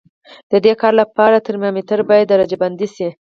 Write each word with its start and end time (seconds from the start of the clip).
د 0.51 0.53
دې 0.65 0.73
کار 0.81 0.93
لپاره 1.01 1.43
ترمامتر 1.47 1.99
باید 2.09 2.29
درجه 2.33 2.57
بندي 2.63 2.87
شي. 2.95 3.09